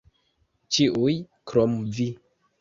Ĉiuj 0.77 1.13
krom 1.53 1.77
Vi. 1.99 2.09